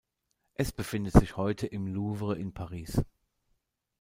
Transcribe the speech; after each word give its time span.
Es 0.55 0.71
befindet 0.71 1.13
sich 1.13 1.37
heute 1.37 1.67
im 1.67 1.85
Louvre 1.85 2.35
in 2.35 2.55
Paris. 2.55 3.03